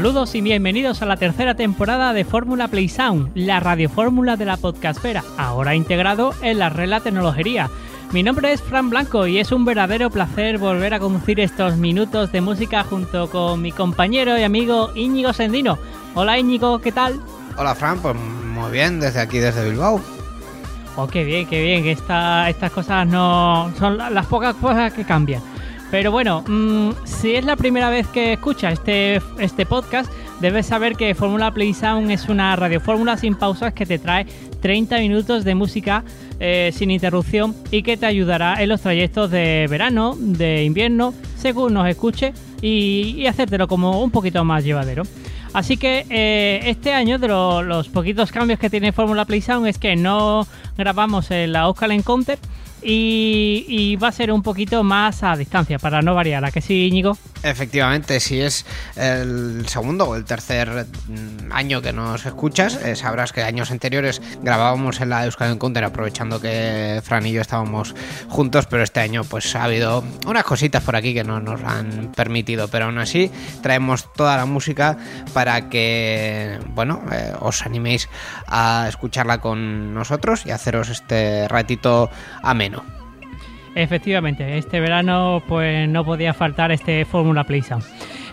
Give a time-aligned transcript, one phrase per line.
[0.00, 4.56] Saludos y bienvenidos a la tercera temporada de Fórmula Play Sound, la radiofórmula de la
[4.56, 7.68] podcastfera, ahora integrado en la red La Tecnología.
[8.10, 12.32] Mi nombre es Fran Blanco y es un verdadero placer volver a conducir estos minutos
[12.32, 15.78] de música junto con mi compañero y amigo Íñigo Sendino.
[16.14, 17.20] Hola Íñigo, ¿qué tal?
[17.58, 20.00] Hola Fran, pues muy bien, desde aquí, desde Bilbao.
[20.96, 25.42] Oh, qué bien, qué bien, que estas cosas no son las pocas cosas que cambian.
[25.90, 30.94] Pero bueno, mm, si es la primera vez que escuchas este, este podcast, debes saber
[30.94, 34.26] que Fórmula Play Sound es una radiofórmula sin pausas que te trae
[34.60, 36.04] 30 minutos de música
[36.38, 41.74] eh, sin interrupción y que te ayudará en los trayectos de verano, de invierno, según
[41.74, 45.02] nos escuche y, hacértelo como un poquito más llevadero.
[45.52, 49.78] Así que eh, este año de los poquitos cambios que tiene Fórmula Play Sound es
[49.78, 50.46] que no
[50.78, 52.38] grabamos en la Oscar Encounter
[52.82, 56.86] y, va a ser un poquito más a distancia para no variar, ¿a que sí,
[56.86, 57.16] Íñigo?
[57.42, 63.32] Efectivamente, si es el segundo o el tercer mm, año que nos escuchas, eh, sabrás
[63.32, 67.94] que años anteriores grabábamos en la Euskadi Encounter aprovechando que Fran y yo estábamos
[68.28, 72.12] juntos, pero este año pues ha habido unas cositas por aquí que no nos han
[72.14, 73.30] permitido, pero aún así
[73.62, 74.98] traemos toda la música
[75.32, 78.08] para que, bueno, eh, os animéis
[78.46, 82.10] a escucharla con nosotros y haceros este ratito
[82.42, 82.69] ameno.
[83.74, 87.62] Efectivamente, este verano pues no podía faltar este Fórmula Play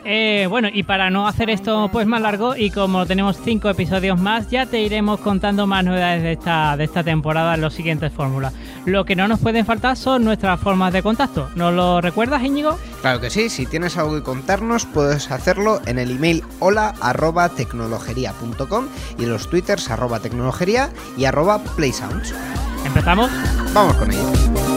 [0.09, 4.17] eh, bueno, y para no hacer esto pues más largo y como tenemos cinco episodios
[4.17, 8.13] más, ya te iremos contando más novedades de esta, de esta temporada en los siguientes
[8.13, 8.53] fórmulas.
[8.85, 11.49] Lo que no nos pueden faltar son nuestras formas de contacto.
[11.55, 12.79] ¿Nos lo recuerdas, Íñigo?
[13.01, 17.49] Claro que sí, si tienes algo que contarnos puedes hacerlo en el email hola arroba
[17.49, 18.87] tecnologería.com
[19.19, 22.33] y en los twitters arroba tecnologería y arroba playsounds.
[22.85, 23.29] ¿Empezamos?
[23.73, 24.76] Vamos con ello.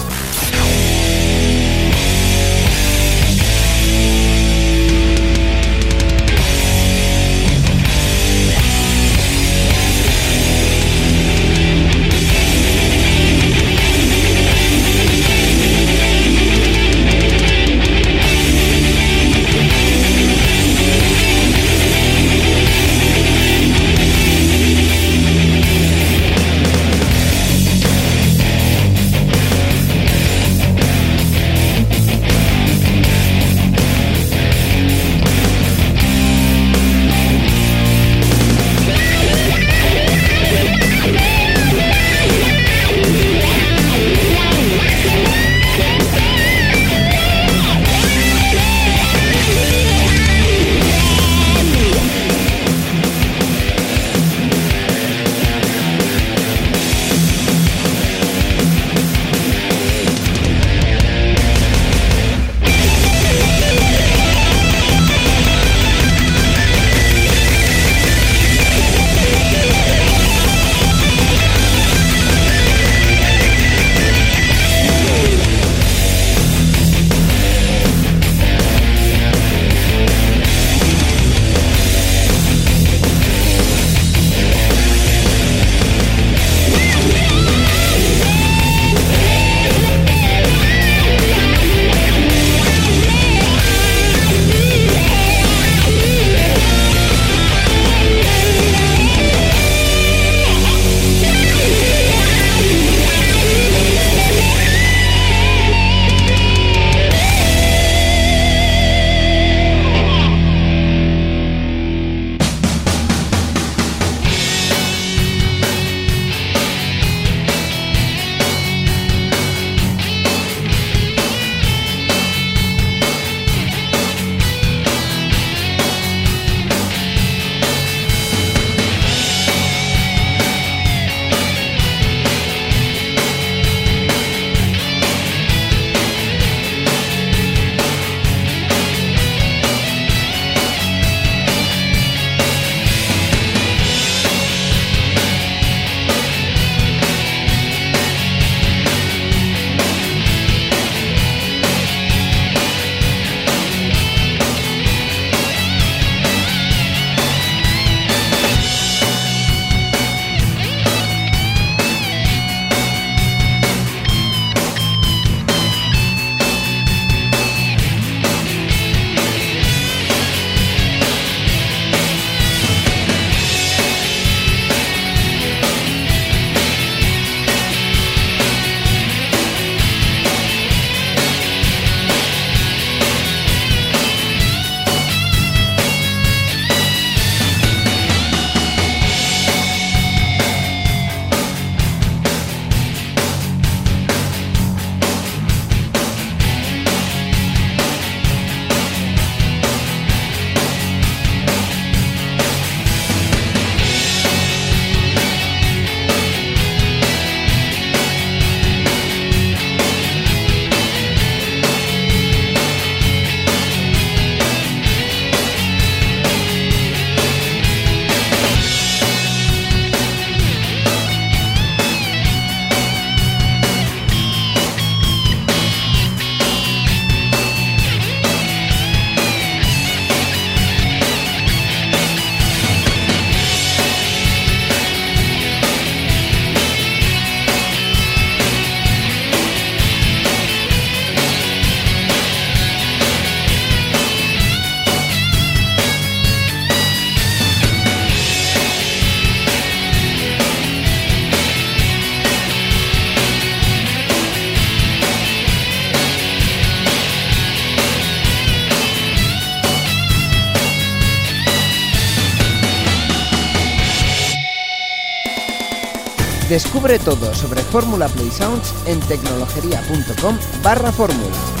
[266.91, 271.60] Descubre todo sobre Fórmula Play Sounds en tecnologería.com barra fórmula.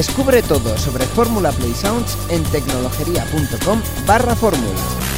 [0.00, 5.09] Descubre todo sobre Fórmula Play Sounds en tecnologería.com barra fórmula.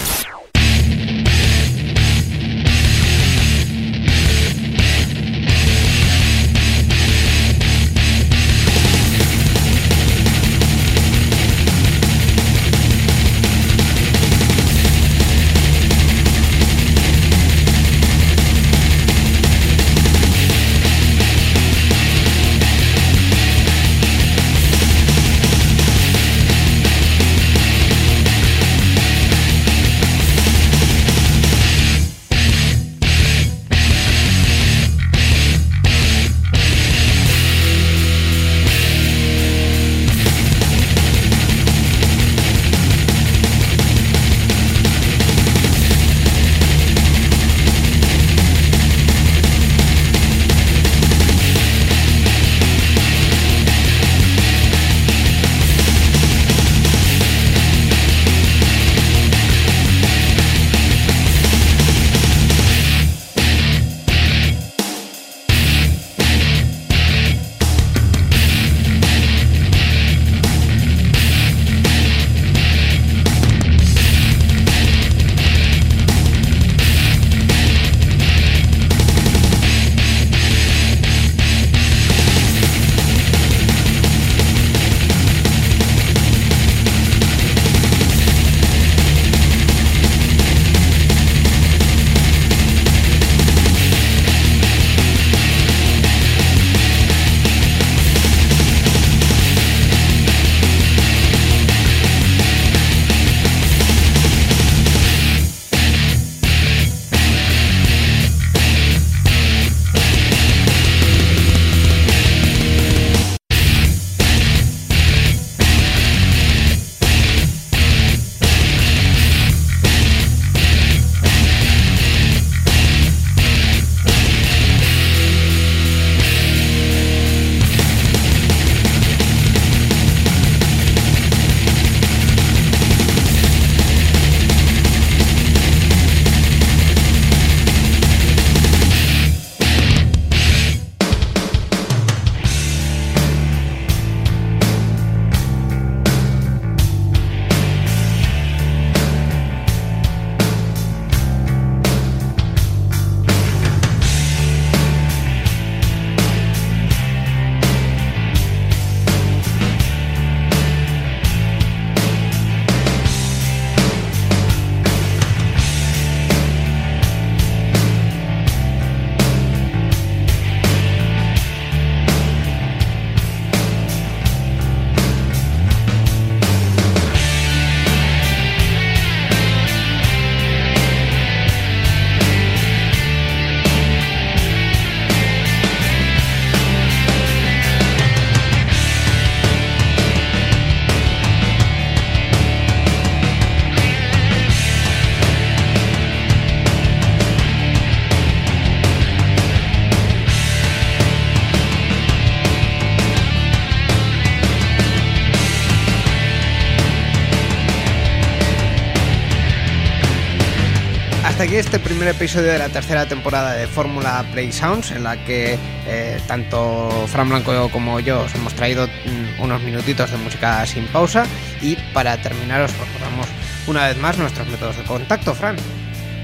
[211.72, 216.20] Este primer episodio de la tercera temporada de Fórmula Play Sounds, en la que eh,
[216.26, 221.24] tanto Fran Blanco como yo os hemos traído mm, unos minutitos de música sin pausa.
[221.62, 223.26] Y para terminar, os recordamos
[223.66, 225.56] una vez más nuestros métodos de contacto, Fran.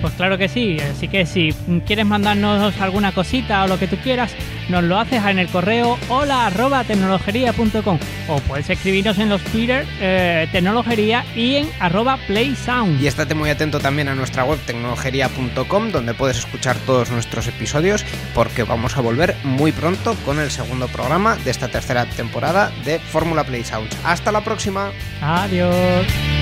[0.02, 1.54] Pues claro que sí, así que si
[1.86, 4.34] quieres mandarnos alguna cosita o lo que tú quieras,
[4.68, 9.86] nos lo haces en el correo hola arroba tecnologería.com o puedes escribirnos en los Twitter
[10.00, 13.00] eh, tecnologería y en arroba playsound.
[13.00, 18.04] Y estate muy atento también a nuestra web tecnologería.com donde puedes escuchar todos nuestros episodios
[18.34, 22.98] porque vamos a volver muy pronto con el segundo programa de esta tercera temporada de
[22.98, 23.96] Fórmula Play Sounds.
[24.04, 24.90] Hasta la próxima.
[25.20, 26.37] Adiós.